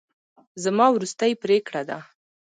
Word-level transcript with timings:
زما 0.63 0.85
وروستۍ 0.91 1.31
پرېکړه 1.43 1.81
ده. 1.89 1.97